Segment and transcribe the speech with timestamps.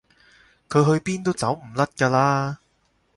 [0.67, 2.57] 佢去邊都走唔甩㗎啦